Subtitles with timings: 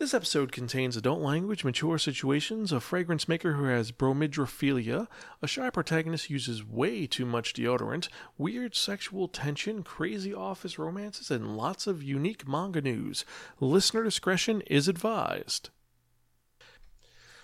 [0.00, 5.08] This episode contains adult language, mature situations, a fragrance maker who has bromidrophilia,
[5.42, 8.08] a shy protagonist uses way too much deodorant,
[8.38, 13.26] weird sexual tension, crazy office romances, and lots of unique manga news.
[13.60, 15.68] Listener discretion is advised.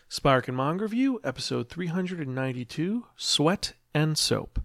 [0.08, 4.60] Spirekin Manga Review, episode 392 Sweat and Soap.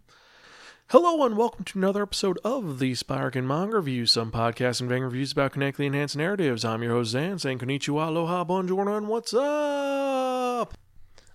[0.91, 5.03] Hello and welcome to another episode of the Spirekin Manga Review, some podcasts and vague
[5.03, 6.65] reviews about connectly enhanced narratives.
[6.65, 10.73] I'm your host Zan, saying konnichiwa, aloha, bonjour, and what's up?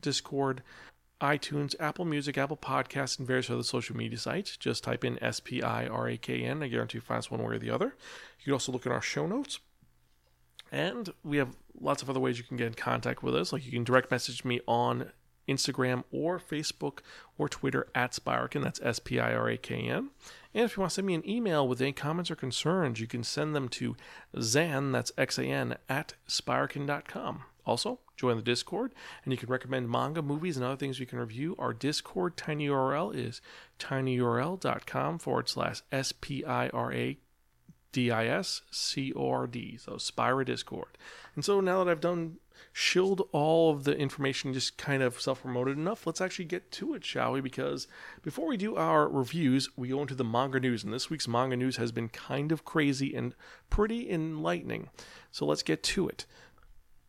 [0.00, 0.62] Discord,
[1.20, 4.56] iTunes, Apple Music, Apple Podcasts, and various other social media sites.
[4.56, 6.64] Just type in S P I R A K N.
[6.64, 7.94] I guarantee you find us one way or the other.
[8.40, 9.60] You can also look at our show notes.
[10.72, 13.52] And we have lots of other ways you can get in contact with us.
[13.52, 15.12] Like you can direct message me on
[15.48, 16.98] Instagram or Facebook
[17.38, 18.62] or Twitter at Spirekin.
[18.62, 20.10] That's S P I R A K N.
[20.54, 23.06] And if you want to send me an email with any comments or concerns, you
[23.06, 23.96] can send them to
[24.40, 27.44] Zan, that's X A N, at Spirekin.com.
[27.64, 28.92] Also, join the Discord,
[29.24, 31.54] and you can recommend manga, movies, and other things we can review.
[31.58, 33.40] Our Discord tiny URL is
[33.78, 37.18] tinyurl.com forward slash S P I R A
[37.92, 39.76] D I S C O R D.
[39.76, 40.98] So Spira Discord.
[41.34, 42.38] And so now that I've done
[42.72, 46.94] shilled all of the information, just kind of self promoted enough, let's actually get to
[46.94, 47.40] it, shall we?
[47.40, 47.86] Because
[48.22, 50.82] before we do our reviews, we go into the manga news.
[50.82, 53.34] And this week's manga news has been kind of crazy and
[53.70, 54.88] pretty enlightening.
[55.30, 56.26] So let's get to it.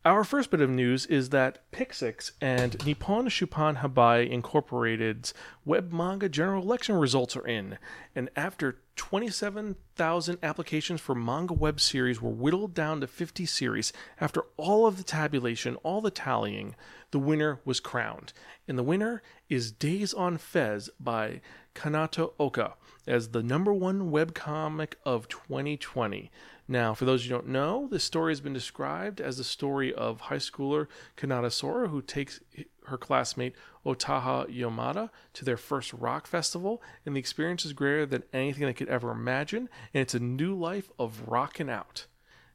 [0.06, 5.32] Our first bit of news is that Pixiv and Nippon Shuppan Hanbai Incorporated's
[5.64, 7.78] web manga general election results are in,
[8.14, 14.42] and after 27,000 applications for manga web series were whittled down to 50 series, after
[14.58, 16.76] all of the tabulation, all the tallying,
[17.10, 18.34] the winner was crowned.
[18.68, 21.40] And the winner is Days on Fez by
[21.74, 22.74] Kanato Oka
[23.06, 26.30] as the number one webcomic of 2020.
[26.66, 30.22] Now, for those you don't know, this story has been described as the story of
[30.22, 30.86] high schooler
[31.16, 32.40] Kanata Sora, who takes
[32.86, 33.54] her classmate
[33.84, 38.72] Otaha Yamada to their first rock festival, and the experience is greater than anything they
[38.72, 42.06] could ever imagine, and it's a new life of rocking out.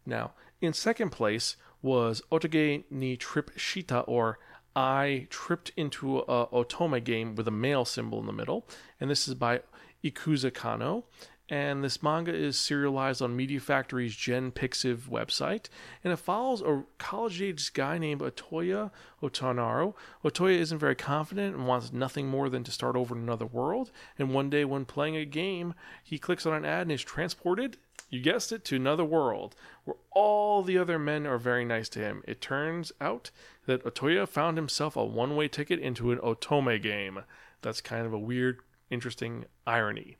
[0.08, 4.40] Now, in second place was Otage ni Trip Shita, or
[4.76, 8.68] I tripped into a Otome game with a male symbol in the middle,
[9.00, 9.62] and this is by
[10.03, 11.06] Ikuza Kano
[11.50, 15.68] and this manga is serialized on Media Factory's Gene Pixiv website,
[16.04, 19.96] and it follows a college-aged guy named Otoya Otonaro.
[20.24, 23.92] Otoya isn't very confident and wants nothing more than to start over in another world,
[24.18, 25.74] and one day when playing a game,
[26.04, 27.78] he clicks on an ad and is transported,
[28.09, 29.56] you guessed it, to another world,
[29.86, 32.24] where all the other men are very nice to him.
[32.28, 33.32] It turns out
[33.66, 37.24] that Otoya found himself a one-way ticket into an Otome game.
[37.62, 38.59] That's kind of a weird,
[38.90, 40.18] interesting irony.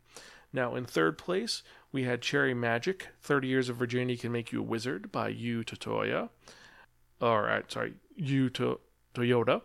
[0.52, 4.60] Now, in third place, we had Cherry Magic 30 Years of Virginity Can Make You
[4.60, 6.30] a Wizard by Yu Totoya.
[7.22, 8.80] All right, sorry, Yu to-
[9.14, 9.62] Toyota.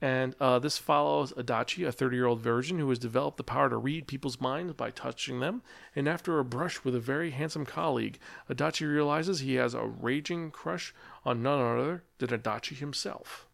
[0.00, 3.70] And uh, this follows Adachi, a 30 year old virgin who has developed the power
[3.70, 5.62] to read people's minds by touching them.
[5.94, 8.18] And after a brush with a very handsome colleague,
[8.50, 10.94] Adachi realizes he has a raging crush
[11.24, 13.48] on none other than Adachi himself.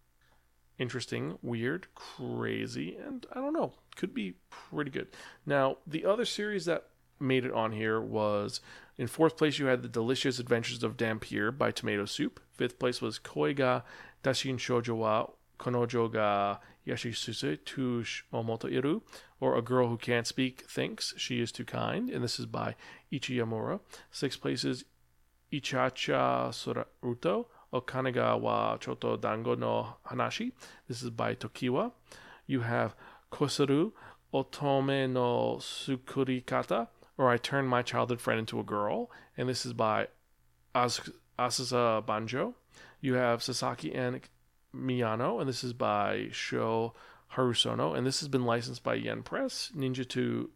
[0.82, 5.06] Interesting, weird, crazy, and I don't know, could be pretty good.
[5.46, 6.88] Now, the other series that
[7.20, 8.60] made it on here was
[8.98, 12.40] in fourth place, you had The Delicious Adventures of Dampier by Tomato Soup.
[12.50, 13.84] Fifth place was Koiga
[14.24, 18.02] Dashin Shoujo wa Konojo ga Yashisuse tu
[18.32, 19.02] Omoto Iru,
[19.38, 22.74] or A Girl Who Can't Speak Thinks She Is Too Kind, and this is by
[23.12, 23.78] Ichiyamura.
[24.10, 24.84] Sixth place is
[25.52, 26.52] Ichacha
[27.72, 30.52] Okanaga wa Choto Dango no Hanashi.
[30.88, 31.92] This is by Tokiwa.
[32.46, 32.94] You have
[33.30, 33.92] Kosaru
[34.32, 39.72] Otome no Sukurikata, or I Turn My Childhood Friend into a Girl, and this is
[39.72, 40.08] by
[40.74, 42.54] As- Banjo.
[43.00, 44.20] You have Sasaki and
[44.74, 46.94] Miyano, and this is by Sho
[47.34, 50.50] Harusono, and this has been licensed by Yen Press, Ninja to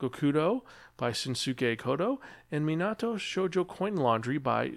[0.00, 0.62] Gokudo
[0.96, 2.18] by Shinsuke Kodo,
[2.50, 4.72] and Minato Shoujo Coin Laundry by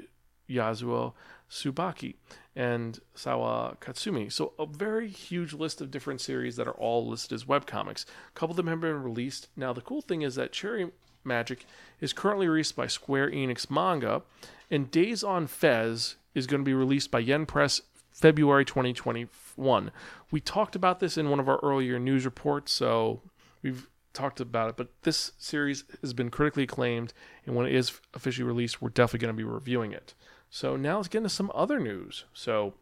[0.49, 1.13] Yasuo
[1.49, 2.15] Tsubaki
[2.55, 4.31] and Sawa Katsumi.
[4.31, 8.05] So a very huge list of different series that are all listed as webcomics.
[8.05, 9.47] A couple of them have been released.
[9.55, 10.89] Now the cool thing is that Cherry
[11.23, 11.65] Magic
[12.01, 14.23] is currently released by Square Enix Manga,
[14.71, 19.91] and Days on Fez is going to be released by Yen Press February 2021.
[20.31, 23.21] We talked about this in one of our earlier news reports, so
[23.61, 27.13] we've talked about it, but this series has been critically acclaimed,
[27.45, 30.15] and when it is officially released, we're definitely going to be reviewing it.
[30.49, 32.25] So now let's get into some other news.
[32.33, 32.73] So,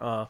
[0.00, 0.26] uh,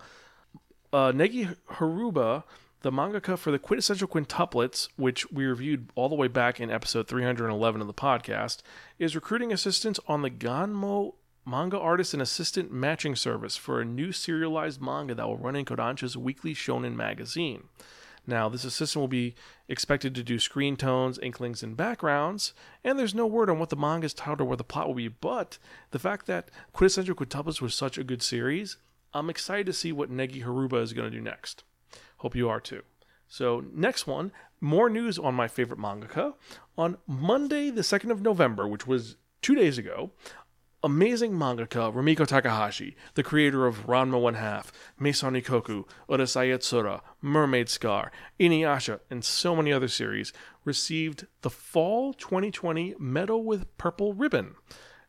[0.93, 2.45] uh, Negi Haruba,
[2.83, 7.07] the mangaka for the quintessential quintuplets, which we reviewed all the way back in episode
[7.09, 8.59] 311 of the podcast,
[8.99, 11.15] is recruiting assistants on the Ganmo
[11.47, 15.65] manga artist and assistant matching service for a new serialized manga that will run in
[15.65, 17.65] Kodansha's weekly shonen magazine.
[18.31, 19.35] Now, this assistant will be
[19.69, 22.55] expected to do screen tones, inklings, and backgrounds,
[22.85, 24.94] and there's no word on what the manga is titled or where the plot will
[24.94, 25.59] be, but
[25.91, 28.77] the fact that Quintessential Quintuplets was such a good series,
[29.12, 31.65] I'm excited to see what Negi Haruba is going to do next.
[32.19, 32.82] Hope you are too.
[33.27, 34.31] So, next one,
[34.61, 36.35] more news on my favorite mangaka.
[36.79, 40.12] On Monday, the 2nd of November, which was two days ago,
[40.82, 47.69] amazing mangaka Rumiko Takahashi, the creator of Ranma One Half, Maison Ikkoku, Urusei Yatsura, Mermaid
[47.69, 50.32] Scar, Inuyasha, and so many other series,
[50.65, 54.55] received the Fall 2020 Medal with Purple Ribbon.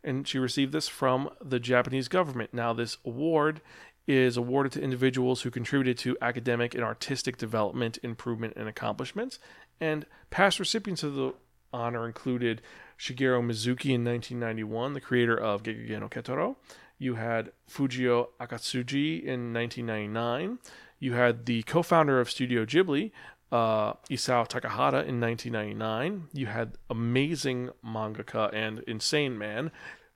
[0.03, 2.53] And she received this from the Japanese government.
[2.53, 3.62] Now, this award
[4.07, 9.39] is awarded to individuals who contributed to academic and artistic development, improvement, and accomplishments.
[9.79, 11.33] And past recipients of the
[11.71, 12.62] honor included
[13.01, 16.56] Shigeru Mizuki in 1991, the creator of Gegege no Kitaro.
[17.00, 20.59] You had Fujio Akatsuka in 1999.
[21.00, 23.12] You had the co-founder of Studio Ghibli,
[23.51, 26.27] uh, Isao Takahata in 1999.
[26.31, 29.71] You had amazing mangaka and insane man,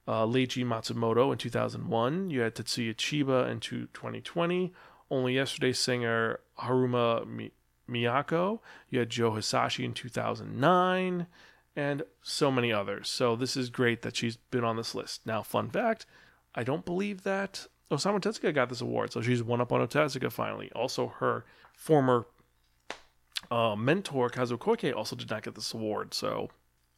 [0.08, 2.30] uh, Leiji Matsumoto in 2001.
[2.30, 4.74] You had Tetsuya Chiba in 2020.
[5.10, 7.52] Only yesterday singer Haruma Mi-
[7.90, 8.60] Miyako.
[8.92, 11.26] You had Joe Hisaishi in 2009
[11.76, 13.10] and so many others.
[13.10, 15.26] So this is great that she's been on this list.
[15.26, 16.06] Now, fun fact,
[16.54, 20.32] I don't believe that Osamu Tezuka got this award, so she's one up on Tezuka
[20.32, 20.72] finally.
[20.74, 21.46] Also, her
[21.76, 22.26] former
[23.52, 26.50] uh, mentor Kazuo Koike also did not get this award, so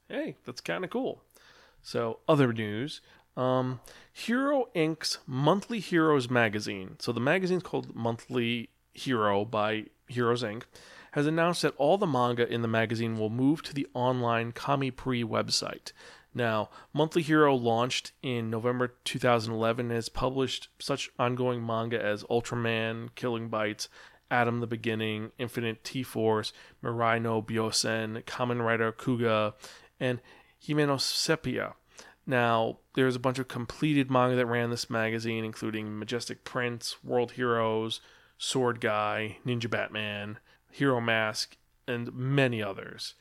[0.07, 1.21] hey, that's kind of cool.
[1.81, 3.01] So, other news.
[3.35, 3.81] Um,
[4.11, 6.95] Hero Inc.'s Monthly Heroes magazine.
[6.97, 10.63] So the magazine's called Monthly Hero by Heroes Inc
[11.11, 15.23] has announced that all the manga in the magazine will move to the online Kami-Pri
[15.23, 15.91] website.
[16.33, 23.09] Now, Monthly Hero launched in November 2011 and has published such ongoing manga as Ultraman,
[23.15, 23.89] Killing Bites,
[24.29, 29.53] Atom the Beginning, Infinite T Force, Mirai no Byosen, Kamen Rider Kuuga,
[29.99, 30.21] and
[30.63, 31.73] Himeno Sepia.
[32.25, 37.31] Now, there's a bunch of completed manga that ran this magazine, including Majestic Prince, World
[37.31, 38.01] Heroes,
[38.37, 40.37] Sword Guy, Ninja Batman,
[40.71, 43.15] Hero Mask, and many others.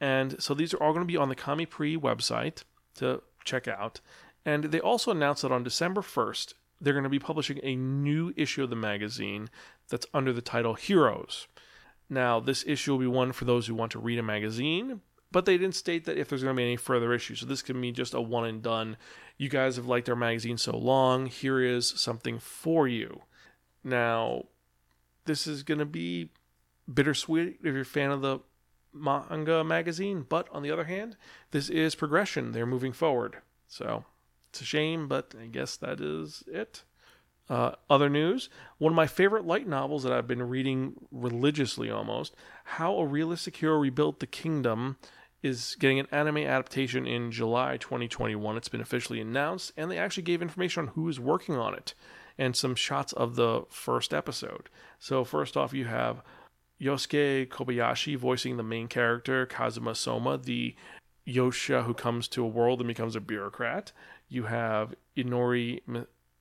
[0.00, 2.64] And so these are all going to be on the Kami-Pri website
[2.96, 4.00] to check out.
[4.44, 8.32] And they also announced that on December 1st, they're going to be publishing a new
[8.36, 9.48] issue of the magazine
[9.88, 11.46] that's under the title Heroes.
[12.10, 15.00] Now, this issue will be one for those who want to read a magazine,
[15.30, 17.40] but they didn't state that if there's going to be any further issues.
[17.40, 18.96] So this can be just a one and done.
[19.38, 21.26] You guys have liked our magazine so long.
[21.26, 23.22] Here is something for you.
[23.84, 24.46] Now,
[25.24, 26.30] this is going to be
[26.92, 28.40] bittersweet if you're a fan of the
[28.92, 30.24] manga magazine.
[30.28, 31.16] But on the other hand,
[31.50, 32.52] this is progression.
[32.52, 33.38] They're moving forward.
[33.68, 34.04] So
[34.50, 36.84] it's a shame, but I guess that is it.
[37.48, 38.48] Uh, other news
[38.78, 43.56] one of my favorite light novels that I've been reading religiously almost How a Realistic
[43.56, 44.96] Hero Rebuilt the Kingdom
[45.42, 48.56] is getting an anime adaptation in July 2021.
[48.56, 51.94] It's been officially announced, and they actually gave information on who is working on it
[52.38, 54.68] and some shots of the first episode.
[54.98, 56.22] So, first off, you have
[56.82, 60.74] Yosuke Kobayashi voicing the main character, Kazuma Soma, the
[61.26, 63.92] Yosha who comes to a world and becomes a bureaucrat.
[64.28, 65.80] You have Inori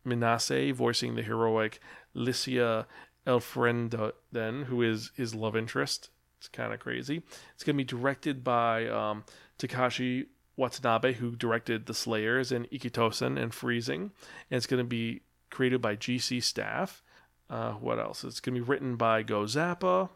[0.05, 1.79] Minase voicing the heroic
[2.15, 2.85] Liscia
[3.27, 6.09] Elfrieden, who is his love interest.
[6.39, 7.21] It's kind of crazy.
[7.53, 9.25] It's going to be directed by um,
[9.59, 10.25] Takashi
[10.57, 14.11] Watanabe, who directed The Slayers and Ikki Tousen and Freezing.
[14.49, 15.21] And it's going to be
[15.51, 16.39] created by J.C.
[16.39, 17.03] Staff.
[17.47, 18.23] Uh, what else?
[18.23, 20.09] It's going to be written by Go Zappa,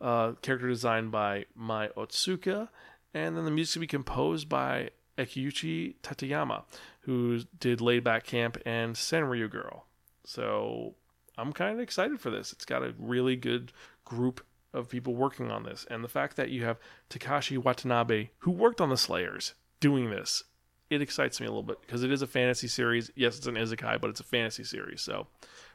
[0.00, 2.68] uh, character design by Mai Otsuka,
[3.14, 6.64] and then the music to be composed by Akiyuki Tateyama,
[7.00, 9.86] who did Laid Back Camp and Sanryu Girl.
[10.24, 10.94] So
[11.38, 12.52] I'm kind of excited for this.
[12.52, 13.72] It's got a really good
[14.04, 18.50] group of people working on this, and the fact that you have Takashi Watanabe, who
[18.50, 20.44] worked on the Slayers, doing this,
[20.90, 23.10] it excites me a little bit because it is a fantasy series.
[23.16, 25.26] Yes, it's an isekai, but it's a fantasy series, so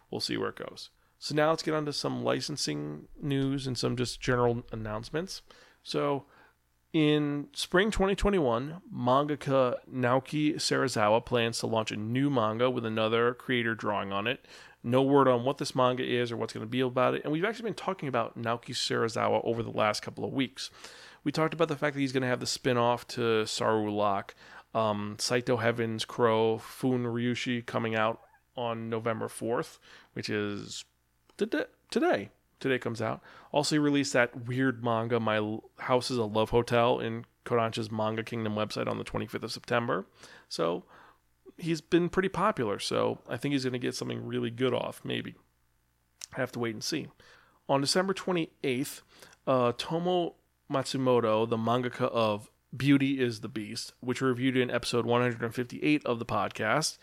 [0.09, 0.89] we'll see where it goes.
[1.21, 5.43] So now let's get on to some licensing news and some just general announcements.
[5.83, 6.25] So
[6.93, 13.75] in spring 2021, mangaka Naoki Serizawa plans to launch a new manga with another creator
[13.75, 14.47] drawing on it.
[14.83, 17.21] No word on what this manga is or what's going to be about it.
[17.23, 20.71] And we've actually been talking about Naoki Serizawa over the last couple of weeks.
[21.23, 23.91] We talked about the fact that he's going to have the spin off to Saru
[23.91, 24.33] Lock,
[24.73, 28.21] um, Saito Heaven's Crow, Fun Ryushi coming out
[28.57, 29.77] on November 4th,
[30.13, 30.83] which is
[31.37, 32.29] today.
[32.59, 33.21] Today comes out.
[33.51, 38.23] Also, he released that weird manga, My House is a Love Hotel, in Kodansha's Manga
[38.23, 40.05] Kingdom website on the 25th of September.
[40.47, 40.83] So
[41.57, 42.79] he's been pretty popular.
[42.79, 45.35] So I think he's going to get something really good off, maybe.
[46.35, 47.07] I have to wait and see.
[47.67, 49.01] On December 28th,
[49.47, 50.35] uh, Tomo
[50.71, 56.19] Matsumoto, the mangaka of Beauty is the Beast, which we reviewed in episode 158 of
[56.19, 56.97] the podcast,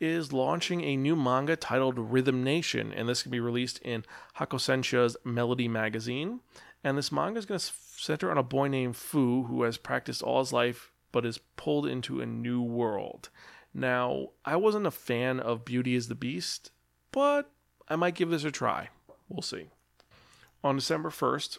[0.00, 4.04] is launching a new manga titled Rhythm Nation, and this can be released in
[4.38, 6.40] Hakusensha's Melody magazine.
[6.82, 10.22] And this manga is going to center on a boy named Fu who has practiced
[10.22, 13.28] all his life but is pulled into a new world.
[13.74, 16.70] Now, I wasn't a fan of Beauty is the Beast,
[17.12, 17.50] but
[17.88, 18.88] I might give this a try.
[19.28, 19.66] We'll see.
[20.62, 21.58] On December 1st,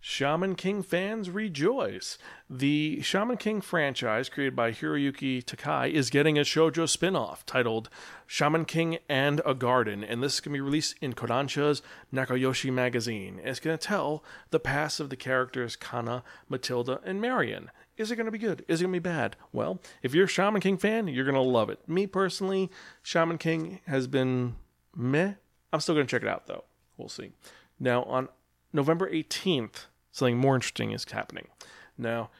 [0.00, 2.18] Shaman King fans rejoice.
[2.48, 7.90] The Shaman King franchise, created by Hiroyuki Takei, is getting a shoujo spin off titled
[8.26, 11.82] Shaman King and a Garden, and this can be released in Kodansha's
[12.14, 13.40] Nakayoshi magazine.
[13.42, 17.70] It's going to tell the past of the characters Kana, Matilda, and Marion.
[17.96, 18.64] Is it going to be good?
[18.68, 19.34] Is it going to be bad?
[19.52, 21.80] Well, if you're a Shaman King fan, you're going to love it.
[21.88, 22.70] Me personally,
[23.02, 24.54] Shaman King has been
[24.94, 25.34] meh.
[25.72, 26.64] I'm still going to check it out, though.
[26.96, 27.32] We'll see.
[27.80, 28.28] Now, on
[28.72, 31.48] November 18th, something more interesting is happening.
[31.96, 32.30] Now,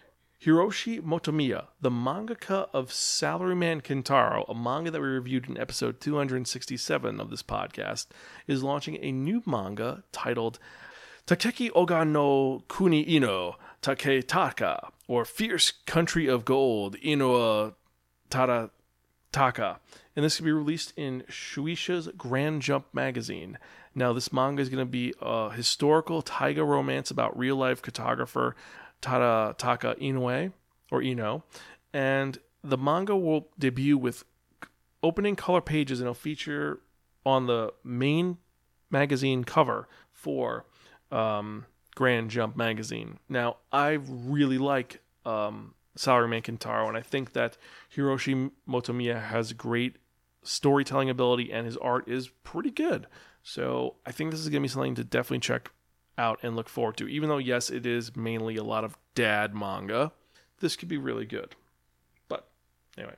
[0.45, 7.21] Hiroshi Motomiya, the mangaka of Salaryman Kentaro, a manga that we reviewed in episode 267
[7.21, 8.07] of this podcast,
[8.47, 10.61] is launching a new manga titled
[11.27, 17.75] Takeki Oga no Kuni Ino Taketaka, or Fierce Country of Gold Inoa
[18.31, 18.71] Tara
[19.33, 19.81] Taka.
[20.17, 23.59] And this can be released in Shueisha's Grand Jump magazine.
[23.95, 28.55] Now, this manga is going to be a historical taiga romance about real life cartographer
[29.03, 30.53] Tada Taka Inoue,
[30.91, 31.45] or Ino.
[31.93, 34.25] And the manga will debut with
[35.03, 36.81] opening color pages and it'll feature
[37.25, 38.39] on the main
[38.91, 40.65] magazine cover for
[41.13, 43.19] um, Grand Jump magazine.
[43.29, 47.57] Now, I really like um, Salaryman Kentaro, and I think that
[47.95, 49.97] Hiroshi Motomiya has great
[50.45, 53.07] storytelling ability and his art is pretty good.
[53.43, 55.71] So I think this is going to be something to definitely check
[56.17, 57.09] out and look forward to.
[57.09, 60.13] Even though, yes, it is mainly a lot of dad manga,
[60.61, 61.57] this could be really good.
[62.29, 62.49] But
[62.97, 63.17] anyway,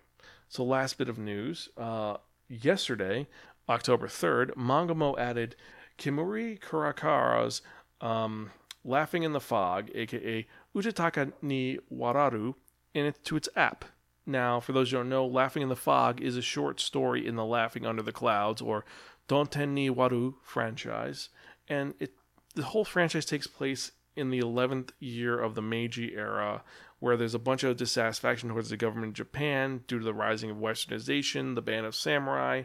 [0.49, 1.69] so last bit of news.
[1.77, 2.17] Uh,
[2.49, 3.27] yesterday,
[3.69, 5.55] October 3rd, Mangamo added
[5.99, 7.61] Kimuri Kurakara's
[8.01, 8.51] um,
[8.83, 12.55] Laughing in the Fog, aka Uchitaka ni Wararu,
[12.95, 13.85] in it, to its app.
[14.27, 17.37] Now, for those who don't know, Laughing in the Fog is a short story in
[17.37, 18.85] the Laughing Under the Clouds or
[19.29, 21.29] Donten ni Warau franchise,
[21.69, 22.13] and it
[22.55, 26.65] the whole franchise takes place in the 11th year of the Meiji era,
[26.99, 30.51] where there's a bunch of dissatisfaction towards the government in Japan due to the rising
[30.51, 32.65] of westernization, the ban of samurai,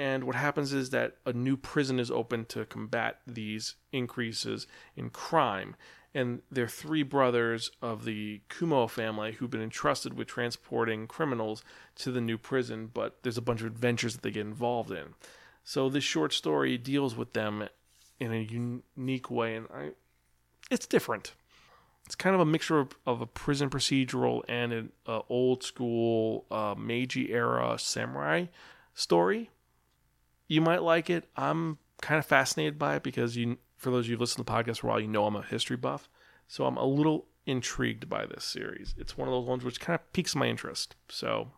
[0.00, 5.10] and what happens is that a new prison is opened to combat these increases in
[5.10, 5.76] crime.
[6.12, 11.62] And they're three brothers of the Kumo family who've been entrusted with transporting criminals
[11.96, 15.14] to the new prison, but there's a bunch of adventures that they get involved in.
[15.62, 17.68] So this short story deals with them
[18.18, 19.90] in a unique way, and I,
[20.70, 21.34] it's different.
[22.06, 26.44] It's kind of a mixture of, of a prison procedural and an uh, old school
[26.50, 28.46] uh, Meiji era samurai
[28.94, 29.50] story.
[30.48, 31.28] You might like it.
[31.36, 34.52] I'm kind of fascinated by it because you, for those of you who've listened to
[34.52, 36.08] the podcast for a while, you know I'm a history buff,
[36.46, 38.94] so I'm a little intrigued by this series.
[38.98, 40.96] It's one of those ones which kind of piques my interest.
[41.08, 41.52] So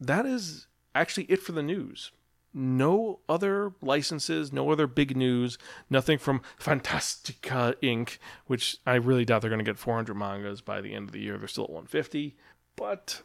[0.00, 2.12] that is actually it for the news
[2.54, 5.58] no other licenses, no other big news,
[5.90, 8.16] nothing from Fantastica Inc.,
[8.46, 11.20] which I really doubt they're going to get 400 mangas by the end of the
[11.20, 11.36] year.
[11.36, 12.36] They're still at 150,
[12.74, 13.22] but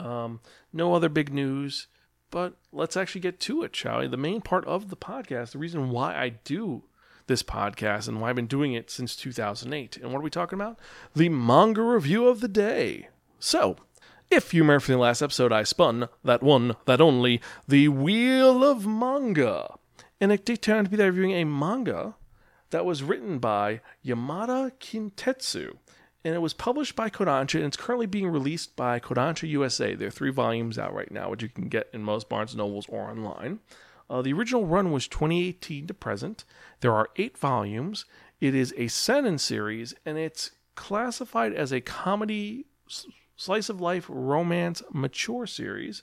[0.00, 0.40] um,
[0.72, 1.86] no other big news.
[2.34, 4.08] But let's actually get to it, shall we?
[4.08, 6.82] The main part of the podcast, the reason why I do
[7.28, 9.98] this podcast and why I've been doing it since 2008.
[9.98, 10.76] And what are we talking about?
[11.14, 13.06] The manga review of the day.
[13.38, 13.76] So,
[14.32, 18.64] if you remember from the last episode, I spun that one, that only, the Wheel
[18.64, 19.76] of Manga.
[20.20, 22.16] And it did turn out to be that reviewing a manga
[22.70, 25.76] that was written by Yamada Kintetsu.
[26.24, 29.94] And it was published by Kodansha, and it's currently being released by Kodansha USA.
[29.94, 32.56] There are three volumes out right now, which you can get in most Barnes &
[32.56, 33.60] Nobles or online.
[34.08, 36.44] Uh, the original run was 2018 to present.
[36.80, 38.06] There are eight volumes.
[38.40, 42.66] It is a seinen series, and it's classified as a comedy,
[43.36, 46.02] slice of life, romance, mature series.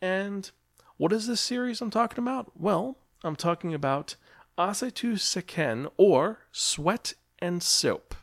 [0.00, 0.50] And
[0.96, 2.52] what is this series I'm talking about?
[2.54, 4.16] Well, I'm talking about
[4.58, 8.14] Ase to Sekken, or Sweat and Soap.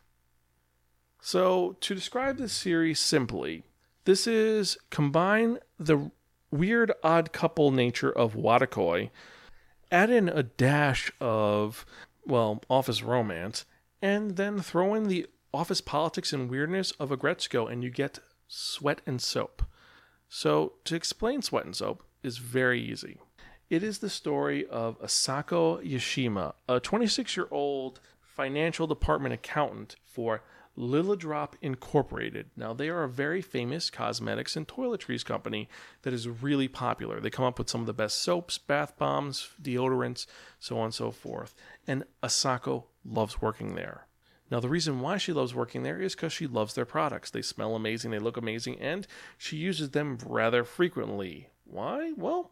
[1.26, 3.64] So, to describe this series simply,
[4.04, 6.12] this is combine the
[6.52, 9.10] weird odd couple nature of Wotakoi,
[9.90, 11.86] add in a dash of,
[12.26, 13.64] well, office romance,
[14.02, 18.20] and then throw in the office politics and weirdness of a Aggretsuko, and you get
[18.50, 19.64] Sweat and Soap.
[20.28, 23.18] So, to explain Sweat and Soap is very easy.
[23.70, 30.42] It is the story of Asako Yashima, a 26 year old financial department accountant for
[30.78, 32.50] Lilidrop Incorporated.
[32.56, 35.70] Now, they are a very famous cosmetics and toiletries company
[36.02, 37.20] that is really popular.
[37.20, 40.26] They come up with some of the best soaps, bath bombs, deodorants,
[40.60, 41.54] so on and so forth.
[41.86, 44.08] And Asako loves working there.
[44.50, 47.32] Now, the reason why she loves working there is because she loves their products.
[47.32, 51.50] They smell amazing, they look amazing, and she uses them rather frequently.
[51.66, 52.14] Why?
[52.18, 52.52] Well,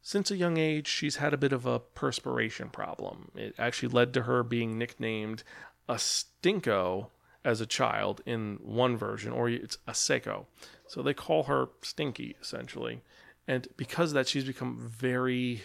[0.00, 3.30] since a young age, she's had a bit of a perspiration problem.
[3.34, 5.42] It actually led to her being nicknamed
[5.88, 7.08] a stinko
[7.44, 10.46] as a child in one version, or it's a Seiko.
[10.86, 13.02] So they call her Stinky, essentially.
[13.46, 15.62] And because of that, she's become very,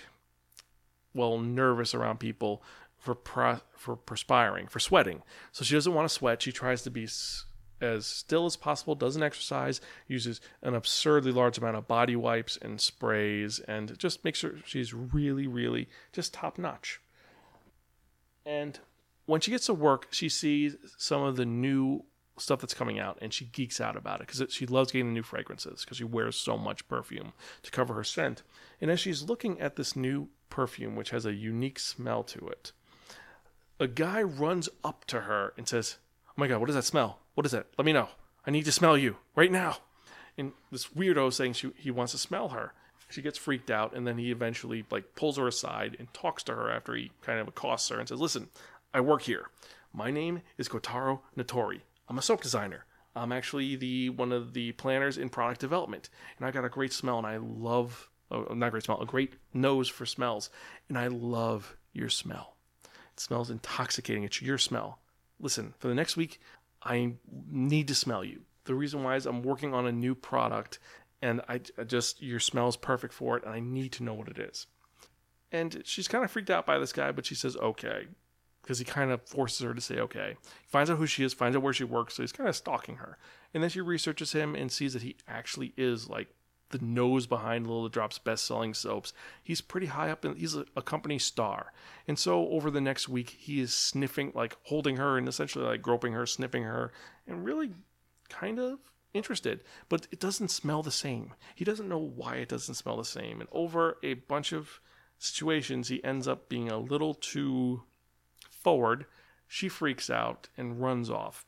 [1.13, 2.63] well, nervous around people
[2.97, 5.23] for, pro- for perspiring, for sweating.
[5.51, 6.41] So she doesn't want to sweat.
[6.41, 7.07] She tries to be
[7.81, 12.79] as still as possible, doesn't exercise, uses an absurdly large amount of body wipes and
[12.79, 17.01] sprays, and just makes sure she's really, really just top notch.
[18.45, 18.79] And
[19.25, 22.03] when she gets to work, she sees some of the new
[22.37, 25.13] stuff that's coming out and she geeks out about it because she loves getting the
[25.13, 28.43] new fragrances because she wears so much perfume to cover her scent.
[28.81, 32.71] And as she's looking at this new perfume, which has a unique smell to it,
[33.79, 35.97] a guy runs up to her and says,
[36.29, 37.19] Oh my God, what does that smell?
[37.35, 37.67] What is that?
[37.77, 38.09] Let me know.
[38.45, 39.77] I need to smell you right now.
[40.37, 42.73] And this weirdo saying she, he wants to smell her.
[43.09, 46.55] She gets freaked out, and then he eventually like pulls her aside and talks to
[46.55, 48.49] her after he kind of accosts her and says, "Listen,
[48.93, 49.47] I work here.
[49.91, 51.81] My name is Kotaro Natori.
[52.07, 52.85] I'm a soap designer.
[53.15, 56.93] I'm actually the one of the planners in product development, and I got a great
[56.93, 60.51] smell, and I love oh, not great smell, a great nose for smells,
[60.89, 62.55] and I love your smell.
[62.83, 64.23] It smells intoxicating.
[64.23, 64.99] It's your smell.
[65.39, 66.39] Listen, for the next week,
[66.83, 67.13] I
[67.51, 68.41] need to smell you.
[68.65, 70.77] The reason why is I'm working on a new product,
[71.19, 74.13] and I, I just your smell is perfect for it, and I need to know
[74.13, 74.67] what it is.
[75.51, 78.07] And she's kind of freaked out by this guy, but she says okay
[78.63, 80.37] because he kind of forces her to say okay.
[80.41, 82.55] He finds out who she is, finds out where she works, so he's kind of
[82.55, 83.17] stalking her.
[83.53, 86.29] And then she researches him and sees that he actually is like
[86.69, 89.13] the nose behind Lilidrop's best-selling soaps.
[89.43, 91.71] He's pretty high up, and he's a, a, company star.
[92.07, 95.83] And so over the next week, he is sniffing, like holding her, and essentially like
[95.83, 96.91] groping her, sniffing her,
[97.27, 97.71] and really
[98.29, 98.79] kind of
[99.13, 99.63] interested.
[99.87, 101.33] But it doesn't smell the same.
[101.53, 103.39] He doesn't know why it doesn't smell the same.
[103.39, 104.79] And over a bunch of
[105.19, 107.83] situations, he ends up being a little too
[108.63, 109.05] forward,
[109.47, 111.45] she freaks out and runs off.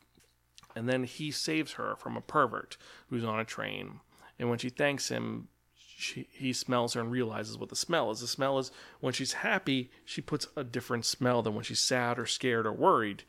[0.74, 2.76] And then he saves her from a pervert
[3.08, 4.00] who's on a train.
[4.38, 8.20] And when she thanks him, she, he smells her and realizes what the smell is.
[8.20, 12.18] The smell is when she's happy, she puts a different smell than when she's sad
[12.18, 13.24] or scared or worried.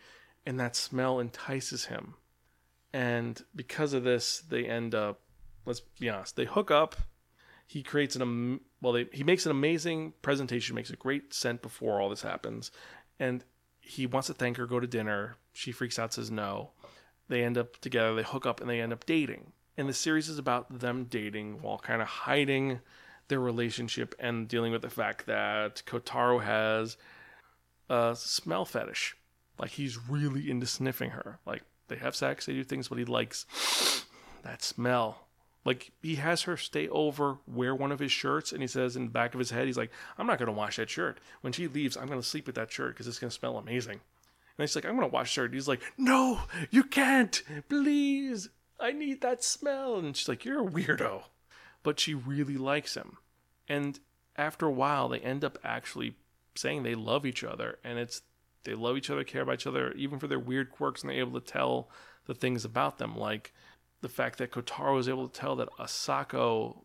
[0.45, 2.15] And that smell entices him.
[2.93, 5.21] And because of this, they end up,
[5.65, 6.95] let's be honest, they hook up.
[7.65, 12.01] He creates an, well, they, he makes an amazing presentation, makes a great scent before
[12.01, 12.71] all this happens.
[13.19, 13.43] And
[13.87, 15.37] he wants to thank her, go to dinner.
[15.53, 16.71] She freaks out, says no.
[17.29, 19.51] They end up together, they hook up, and they end up dating.
[19.77, 22.79] And the series is about them dating while kind of hiding
[23.27, 26.97] their relationship and dealing with the fact that Kotaro has
[27.89, 29.15] a smell fetish.
[29.59, 31.39] Like he's really into sniffing her.
[31.45, 33.45] Like they have sex, they do things, but he likes
[34.43, 35.26] that smell.
[35.67, 39.03] Like he has her stay over, wear one of his shirts, and he says in
[39.03, 41.19] the back of his head, he's like, "I'm not gonna wash that shirt.
[41.41, 43.99] When she leaves, I'm gonna sleep with that shirt because it's gonna smell amazing."
[44.57, 47.43] And he's like, "I'm gonna wash shirt." He's like, "No, you can't.
[47.67, 48.47] Please,
[48.79, 51.25] I need that smell." And she's like, "You're a weirdo,"
[51.83, 53.17] but she really likes him.
[53.67, 53.99] And
[54.37, 56.15] after a while, they end up actually
[56.55, 58.21] saying they love each other, and it's
[58.63, 61.19] they love each other, care about each other, even for their weird quirks, and they're
[61.19, 61.89] able to tell
[62.23, 63.53] the things about them, like
[64.01, 66.83] the fact that Kotaro is able to tell that Asako,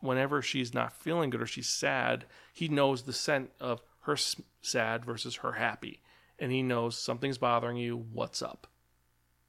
[0.00, 4.16] whenever she's not feeling good or she's sad, he knows the scent of her
[4.62, 6.00] sad versus her happy.
[6.40, 7.96] and he knows something's bothering you.
[7.96, 8.66] What's up?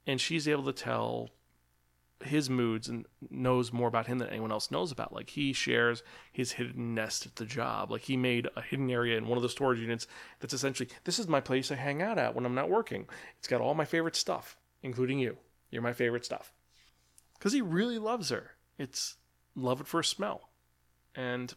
[0.06, 1.30] And she's able to tell
[2.22, 5.12] his moods and knows more about him than anyone else knows about.
[5.12, 7.90] Like he shares his hidden nest at the job.
[7.90, 10.06] Like he made a hidden area in one of the storage units
[10.38, 13.08] that's essentially this is my place I hang out at when I'm not working.
[13.38, 15.38] It's got all my favorite stuff, including you.
[15.70, 16.52] You're my favorite stuff.
[17.42, 18.52] Cuz he really loves her.
[18.78, 19.16] It's
[19.56, 20.50] love at first smell.
[21.12, 21.52] And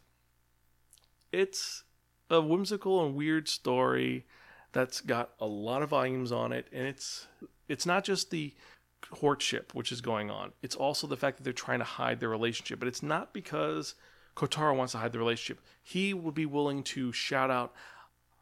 [1.32, 1.84] it's
[2.28, 4.26] a whimsical and weird story
[4.72, 7.28] that's got a lot of volumes on it and it's
[7.68, 8.56] it's not just the
[9.00, 10.54] courtship which is going on.
[10.64, 13.94] It's also the fact that they're trying to hide their relationship, but it's not because
[14.36, 15.64] Kotaro wants to hide the relationship.
[15.84, 17.76] He would be willing to shout out,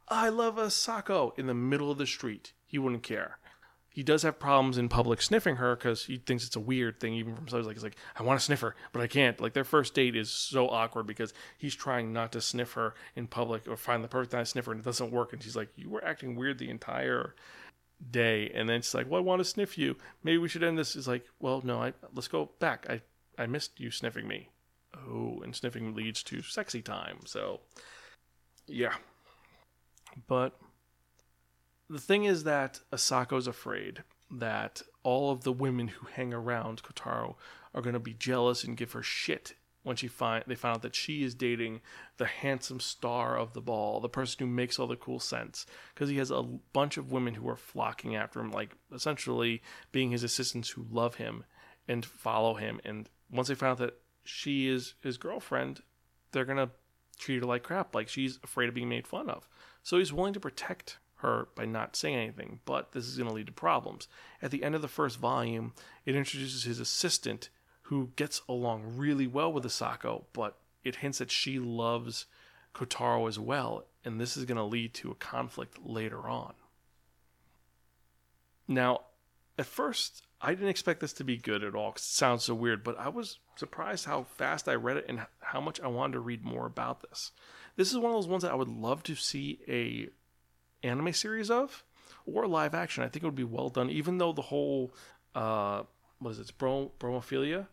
[0.08, 2.54] "I love Asako" in the middle of the street.
[2.66, 3.38] He wouldn't care.
[3.94, 7.14] He does have problems in public sniffing her because he thinks it's a weird thing,
[7.14, 9.40] even from somebody like he's like, I want to sniff her, but I can't.
[9.40, 13.28] Like their first date is so awkward because he's trying not to sniff her in
[13.28, 15.32] public or find the perfect time to sniff her and it doesn't work.
[15.32, 17.36] And she's like, You were acting weird the entire
[18.12, 18.52] day.
[18.54, 19.96] And then she's like well i want to sniff you.
[20.24, 20.96] Maybe we should end this.
[20.96, 22.86] Is like well no i let's go back.
[22.90, 23.02] I
[23.38, 24.50] i missed you sniffing me.
[24.96, 27.62] Oh and sniffing leads to sexy time so
[28.68, 28.94] yeah.
[30.28, 30.58] But
[31.94, 37.36] the thing is that asako's afraid that all of the women who hang around kotaro
[37.76, 39.54] are going to be jealous and give her shit
[39.84, 41.82] when she find they found out that she is dating
[42.18, 46.10] the handsome star of the ball, the person who makes all the cool sense, because
[46.10, 50.24] he has a bunch of women who are flocking after him, like essentially being his
[50.24, 51.44] assistants who love him
[51.88, 52.80] and follow him.
[52.86, 55.82] And once they find out that she is his girlfriend,
[56.32, 56.72] they're gonna
[57.20, 59.50] treat her like crap, like she's afraid of being made fun of.
[59.84, 63.34] So he's willing to protect her by not saying anything, but this is going to
[63.34, 64.08] lead to problems.
[64.42, 65.74] At the end of the first volume,
[66.06, 67.50] it introduces his assistant
[67.84, 72.26] who gets along really well with Asako, but it hints that she loves
[72.76, 76.54] Kotaro as well, and this is going to lead to a conflict later on.
[78.68, 79.02] Now,
[79.58, 82.56] at first, I didn't expect this to be good at all because it sounds so
[82.56, 86.14] weird, but I was surprised how fast I read it and how much I wanted
[86.14, 87.32] to read more about this.
[87.76, 90.10] This is one of those ones that I would love to see a
[90.84, 91.84] anime series of
[92.26, 93.04] or live action.
[93.04, 94.93] I think it would be well done, even though the whole
[95.36, 95.84] uh,
[96.19, 97.67] what is it, brom- bromophilia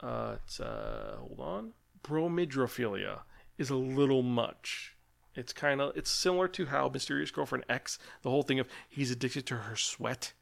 [0.00, 3.20] uh, it's uh, hold on, bromidrophilia
[3.56, 4.96] is a little much.
[5.34, 9.10] It's kind of it's similar to how Mysterious Girlfriend X, the whole thing of he's
[9.10, 10.32] addicted to her sweat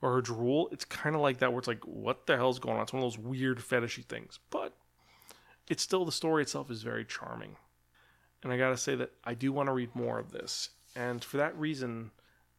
[0.00, 0.68] or her drool.
[0.72, 2.82] It's kind of like that, where it's like, what the hell's going on?
[2.82, 4.72] It's one of those weird fetishy things, but
[5.68, 7.56] it's still the story itself is very charming.
[8.42, 11.36] And I gotta say that I do want to read more of this, and for
[11.38, 12.10] that reason.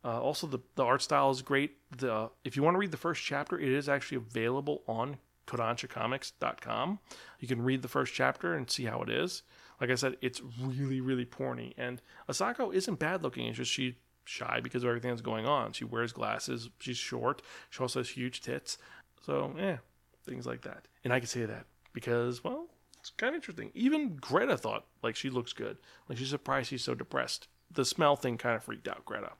[0.03, 1.77] Uh, also, the, the art style is great.
[1.97, 5.17] The if you want to read the first chapter, it is actually available on
[5.47, 6.99] kodanshacomics.com.
[7.39, 9.43] You can read the first chapter and see how it is.
[9.81, 11.73] Like I said, it's really, really porny.
[11.77, 13.47] And Asako isn't bad looking.
[13.47, 13.93] It's just she's
[14.25, 15.73] shy because of everything that's going on.
[15.73, 16.69] She wears glasses.
[16.79, 17.41] She's short.
[17.69, 18.77] She also has huge tits.
[19.25, 19.77] So, yeah,
[20.25, 20.87] things like that.
[21.03, 22.67] And I can say that because, well,
[22.99, 23.71] it's kind of interesting.
[23.73, 25.77] Even Greta thought like she looks good.
[26.09, 27.47] Like she's surprised she's so depressed.
[27.71, 29.33] The smell thing kind of freaked out Greta.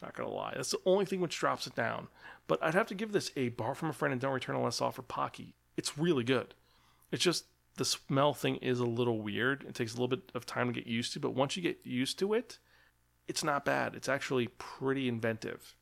[0.00, 0.54] Not gonna lie.
[0.56, 2.08] That's the only thing which drops it down.
[2.48, 4.80] But I'd have to give this a bar from a friend and don't return unless
[4.80, 5.54] offered Pocky.
[5.76, 6.54] It's really good.
[7.10, 7.44] It's just
[7.76, 9.64] the smell thing is a little weird.
[9.64, 11.78] It takes a little bit of time to get used to, but once you get
[11.84, 12.58] used to it,
[13.28, 13.94] it's not bad.
[13.94, 15.74] It's actually pretty inventive.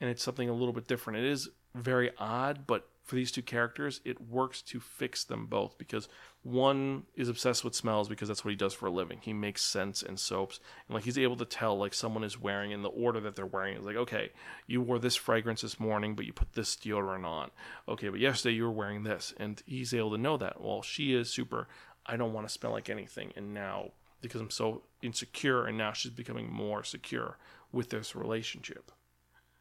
[0.00, 1.18] And it's something a little bit different.
[1.18, 5.78] It is very odd, but for these two characters, it works to fix them both
[5.78, 6.10] because
[6.42, 9.18] one is obsessed with smells because that's what he does for a living.
[9.22, 12.70] He makes scents and soaps, and like he's able to tell like someone is wearing
[12.70, 13.76] in the order that they're wearing.
[13.76, 14.30] It's like, okay,
[14.66, 17.50] you wore this fragrance this morning, but you put this deodorant on.
[17.88, 20.60] Okay, but yesterday you were wearing this, and he's able to know that.
[20.60, 21.66] Well, she is super.
[22.04, 25.94] I don't want to smell like anything, and now because I'm so insecure, and now
[25.94, 27.38] she's becoming more secure
[27.72, 28.92] with this relationship.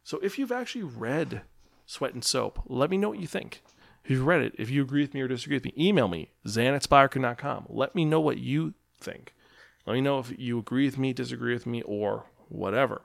[0.03, 1.43] So if you've actually read
[1.87, 2.61] Sweat and Soap.
[2.67, 3.63] Let me know what you think.
[4.03, 6.31] If you've read it, if you agree with me or disagree with me, email me,
[6.47, 7.65] zan at spirekin.com.
[7.69, 9.33] Let me know what you think.
[9.85, 13.01] Let me know if you agree with me, disagree with me, or whatever.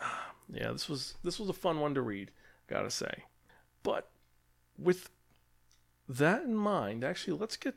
[0.52, 2.30] Yeah, this was this was a fun one to read,
[2.66, 3.24] gotta say.
[3.82, 4.10] But
[4.76, 5.08] with
[6.06, 7.74] that in mind, actually, let's get.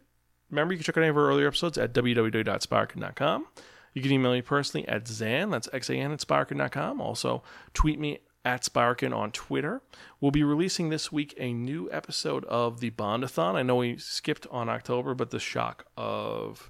[0.50, 3.46] Remember, you can check out any of our earlier episodes at www.spirekin.com.
[3.94, 7.00] You can email me personally at Zan, that's X-A-N at spirekin.com.
[7.00, 9.82] Also, tweet me at Spirekin on Twitter.
[10.22, 13.56] We'll be releasing this week a new episode of the Bondathon.
[13.56, 16.70] I know we skipped on October, but the shock of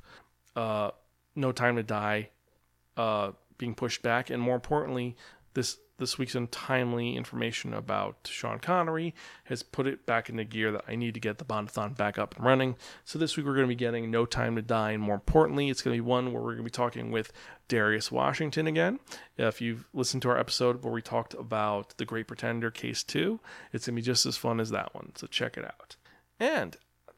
[0.56, 0.92] uh,
[1.36, 2.30] No Time to Die
[2.96, 5.18] uh, being pushed back, and more importantly,
[5.56, 9.16] this this week's untimely information about Sean Connery
[9.46, 12.36] has put it back into gear that I need to get the Bondathon back up
[12.36, 12.76] and running.
[13.06, 15.70] So this week we're going to be getting No Time to Die, and more importantly,
[15.70, 17.32] it's going to be one where we're going to be talking with
[17.68, 19.00] Darius Washington again.
[19.38, 23.40] If you've listened to our episode where we talked about The Great Pretender Case 2,
[23.72, 25.14] it's going to be just as fun as that one.
[25.16, 25.96] So check it out.
[26.40, 26.76] And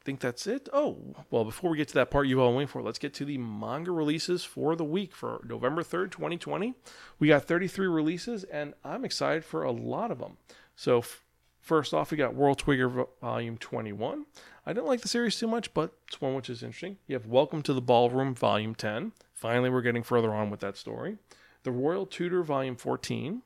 [0.08, 0.70] think that's it.
[0.72, 0.96] Oh,
[1.30, 3.26] well, before we get to that part you've all been waiting for, let's get to
[3.26, 6.72] the manga releases for the week for November 3rd, 2020.
[7.18, 10.38] We got 33 releases, and I'm excited for a lot of them.
[10.74, 11.22] So, f-
[11.60, 14.24] first off, we got World Trigger Volume 21.
[14.64, 16.96] I didn't like the series too much, but it's one which is interesting.
[17.06, 19.12] You have Welcome to the Ballroom Volume 10.
[19.34, 21.18] Finally, we're getting further on with that story.
[21.64, 23.42] The Royal Tutor Volume 14.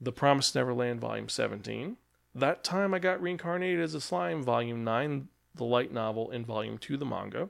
[0.00, 1.98] The Promised Neverland Volume 17.
[2.34, 6.78] That Time I Got Reincarnated as a Slime Volume 9 the light novel in volume
[6.78, 7.48] 2 the manga.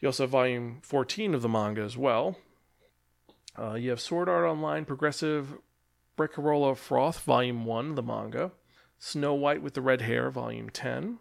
[0.00, 2.36] You also have volume 14 of the manga as well.
[3.58, 5.58] Uh, you have Sword Art Online Progressive
[6.16, 8.52] Barcarolle Froth, volume 1, the manga.
[8.98, 11.18] Snow White with the Red Hair, volume 10.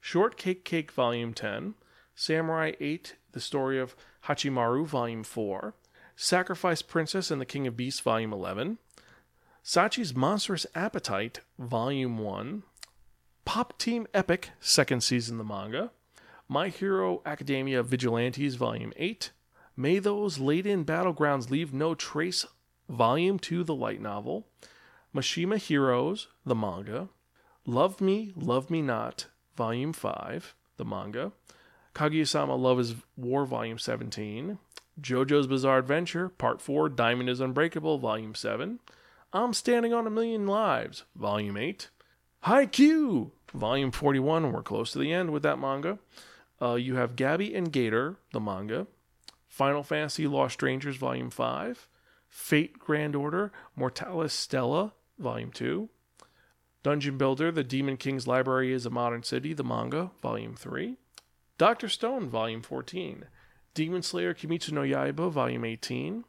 [0.00, 1.74] Shortcake Cake, volume 10.
[2.14, 3.94] Samurai 8, the story of
[4.26, 5.74] Hachimaru, volume 4.
[6.16, 8.78] Sacrifice Princess and the King of Beasts, volume 11.
[9.62, 12.62] Sachi's Monstrous Appetite, volume 1.
[13.52, 15.90] Pop Team Epic, second season the manga.
[16.48, 19.32] My Hero Academia Vigilantes, Volume 8.
[19.76, 22.46] May Those Laid in Battlegrounds Leave No Trace,
[22.88, 24.46] Volume 2, the light novel.
[25.12, 27.08] Mashima Heroes, the manga.
[27.66, 31.32] Love Me, Love Me Not, Volume 5, the manga.
[31.92, 34.58] Kaguya-sama Love is War, Volume 17.
[35.00, 38.78] JoJo's Bizarre Adventure, Part 4, Diamond is Unbreakable, Volume 7.
[39.32, 41.90] I'm Standing on a Million Lives, Volume 8.
[42.44, 44.52] Haikyuu, Volume 41.
[44.52, 45.98] We're close to the end with that manga.
[46.60, 48.86] Uh, you have Gabby and Gator, the manga.
[49.48, 51.88] Final Fantasy Lost Strangers, Volume 5.
[52.28, 55.88] Fate Grand Order, Mortalis Stella, Volume 2.
[56.82, 60.96] Dungeon Builder, The Demon King's Library is a Modern City, the manga, Volume 3.
[61.58, 61.88] Dr.
[61.90, 63.26] Stone, Volume 14.
[63.74, 66.24] Demon Slayer Kimetsu no Yaiba, Volume 18.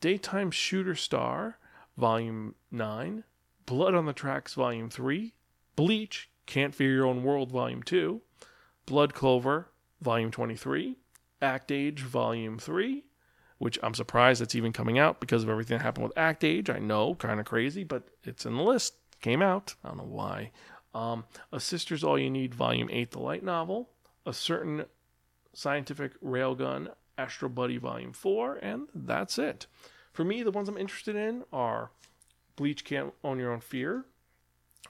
[0.00, 1.58] Daytime Shooter Star,
[1.96, 3.24] Volume 9.
[3.64, 5.32] Blood on the Tracks, Volume 3.
[5.76, 8.20] Bleach, Can't Fear Your Own World, Volume 2,
[8.86, 9.68] Blood Clover,
[10.00, 10.96] Volume 23,
[11.42, 13.04] Act Age, Volume 3,
[13.58, 16.70] which I'm surprised it's even coming out because of everything that happened with Act Age.
[16.70, 18.94] I know, kind of crazy, but it's in the list.
[19.20, 19.74] Came out.
[19.84, 20.50] I don't know why.
[20.94, 23.90] Um, a Sister's All You Need, Volume 8, the light novel.
[24.24, 24.86] A Certain
[25.52, 29.66] Scientific Railgun, Astral Buddy, Volume 4, and that's it.
[30.12, 31.90] For me, the ones I'm interested in are
[32.56, 34.06] Bleach Can't Own Your Own Fear,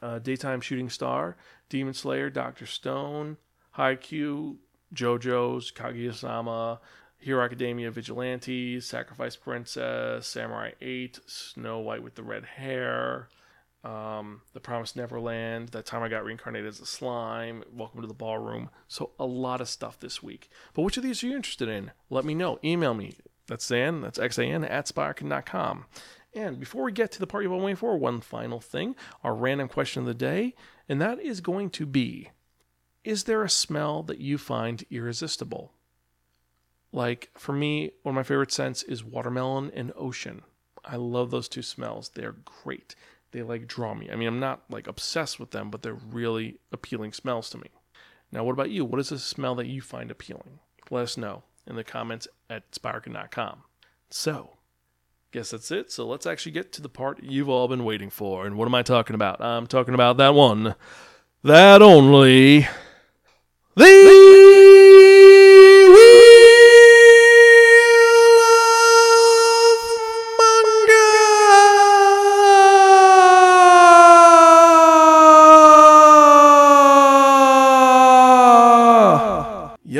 [0.02, 1.36] uh, Daytime Shooting Star,
[1.68, 3.36] Demon Slayer, Doctor Stone,
[3.76, 4.56] Haikyuu,
[4.94, 6.80] JoJo's, Kaguya-sama,
[7.18, 13.28] Hero Academia Vigilantes, Sacrifice Princess, Samurai 8, Snow White with the Red Hair,
[13.84, 18.14] um, The Promised Neverland, That Time I Got Reincarnated as a Slime, Welcome to the
[18.14, 18.70] Ballroom.
[18.88, 20.50] So, a lot of stuff this week.
[20.74, 21.92] But which of these are you interested in?
[22.10, 22.58] Let me know.
[22.64, 23.14] Email me.
[23.46, 25.86] That's Xan, that's X-A-N, at Spirekin.com.
[26.36, 28.94] And before we get to the part you've been waiting for, one final thing
[29.24, 30.54] our random question of the day,
[30.86, 32.30] and that is going to be
[33.04, 35.72] Is there a smell that you find irresistible?
[36.92, 40.42] Like for me, one of my favorite scents is watermelon and ocean.
[40.84, 42.10] I love those two smells.
[42.10, 42.94] They're great.
[43.32, 44.10] They like draw me.
[44.10, 47.70] I mean, I'm not like obsessed with them, but they're really appealing smells to me.
[48.30, 48.84] Now, what about you?
[48.84, 50.60] What is a smell that you find appealing?
[50.90, 53.62] Let us know in the comments at spirekin.com.
[54.10, 54.55] So,
[55.36, 55.92] guess that's it.
[55.92, 58.46] So let's actually get to the part you've all been waiting for.
[58.46, 59.42] And what am I talking about?
[59.42, 60.74] I'm talking about that one,
[61.44, 62.66] that only,
[63.74, 64.55] the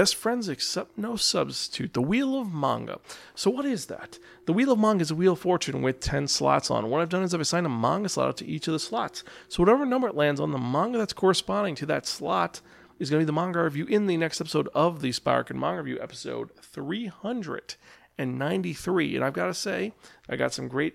[0.06, 1.92] Yes, friends, except no substitute.
[1.92, 3.00] The Wheel of Manga.
[3.34, 4.20] So, what is that?
[4.44, 6.88] The Wheel of Manga is a Wheel of Fortune with 10 slots on.
[6.88, 9.24] What I've done is I've assigned a manga slot to each of the slots.
[9.48, 12.60] So, whatever number it lands on, the manga that's corresponding to that slot
[13.00, 15.82] is going to be the manga review in the next episode of the Spirekin Manga
[15.82, 19.16] Review, episode 393.
[19.16, 19.92] And I've got to say,
[20.28, 20.94] I got some great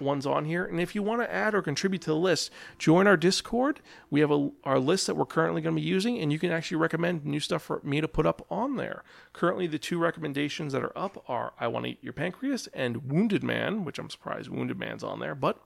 [0.00, 0.64] ones on here.
[0.64, 3.80] And if you want to add or contribute to the list, join our Discord.
[4.10, 6.50] We have a, our list that we're currently going to be using, and you can
[6.50, 9.04] actually recommend new stuff for me to put up on there.
[9.32, 13.10] Currently, the two recommendations that are up are I Want to Eat Your Pancreas and
[13.10, 15.34] Wounded Man, which I'm surprised Wounded Man's on there.
[15.34, 15.58] But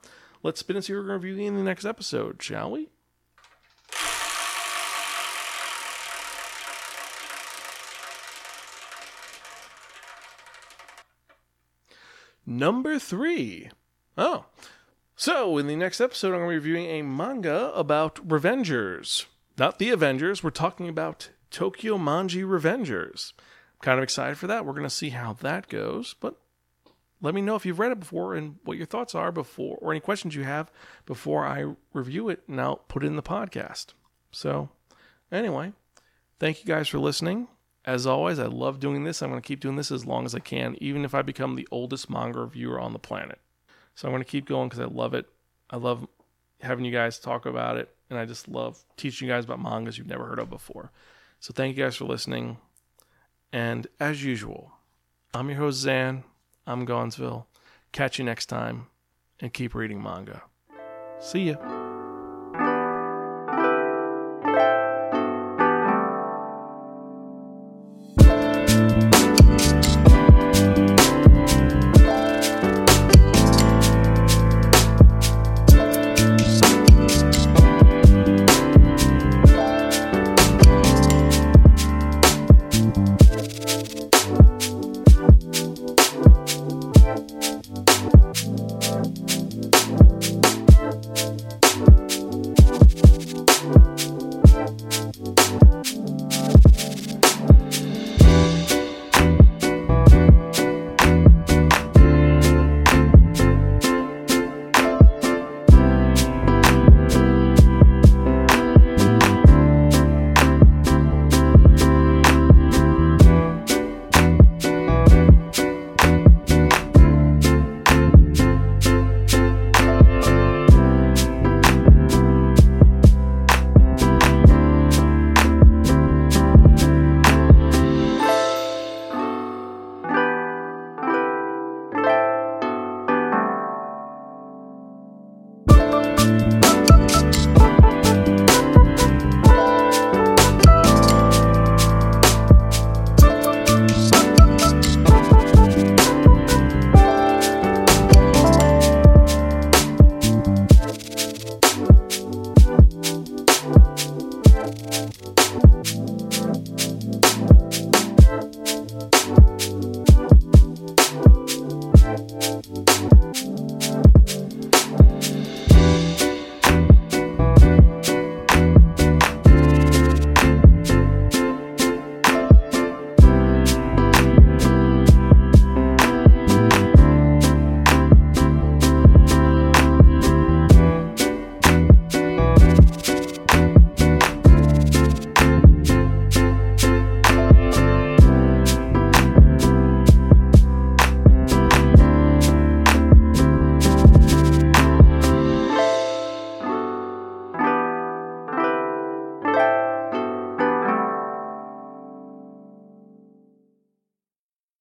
[0.42, 2.88] let's spin and see what we're reviewing in the next episode, shall we?
[12.50, 13.68] Number three.
[14.20, 14.46] Oh,
[15.14, 19.26] So, in the next episode, I'm going to be reviewing a manga about Revengers.
[19.56, 23.32] Not the Avengers, we're talking about Tokyo Manji Revengers.
[23.38, 24.66] I'm kind of excited for that.
[24.66, 26.34] We're going to see how that goes, but
[27.20, 29.92] let me know if you've read it before and what your thoughts are before, or
[29.92, 30.72] any questions you have
[31.06, 33.94] before I review it and I'll put it in the podcast.
[34.32, 34.68] So,
[35.30, 35.74] anyway,
[36.40, 37.46] thank you guys for listening.
[37.84, 39.22] As always, I love doing this.
[39.22, 41.54] I'm going to keep doing this as long as I can, even if I become
[41.54, 43.38] the oldest manga reviewer on the planet.
[43.98, 45.26] So I'm going to keep going because I love it.
[45.70, 46.06] I love
[46.60, 49.98] having you guys talk about it, and I just love teaching you guys about mangas
[49.98, 50.92] you've never heard of before.
[51.40, 52.58] So thank you guys for listening.
[53.52, 54.70] And as usual,
[55.34, 56.22] I'm your host, Zan.
[56.64, 57.48] I'm Gonzville.
[57.90, 58.86] Catch you next time,
[59.40, 60.42] and keep reading manga.
[61.18, 61.97] See ya.